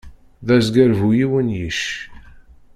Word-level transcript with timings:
D 0.45 0.47
azger 0.55 0.91
bu 0.99 1.09
yiwen 1.17 1.47
yicc. 1.57 1.83